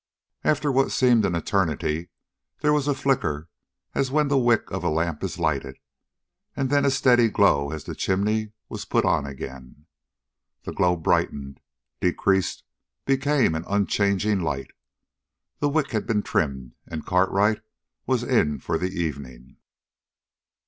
[0.43, 2.09] After what seemed an eternity,
[2.61, 3.49] there was a flicker,
[3.93, 5.77] as when the wick of a lamp is lighted,
[6.55, 9.85] and then a steady glow as the chimney was put on again.
[10.63, 11.59] That glow brightened,
[11.99, 12.63] decreased,
[13.05, 14.71] became an unchanging light.
[15.59, 17.61] The wick had been trimmed, and Cartwright
[18.07, 19.57] was in for the evening.